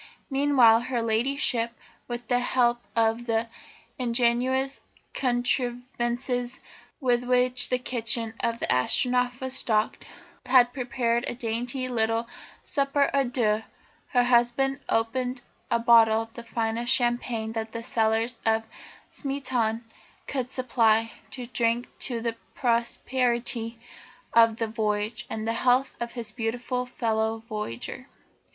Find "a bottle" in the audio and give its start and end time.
15.69-16.23